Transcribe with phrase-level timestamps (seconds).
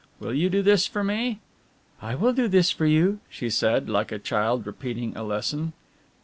[0.19, 1.37] Will you do this for me?"
[2.01, 5.73] "I will do this for you," she said, like a child repeating a lesson.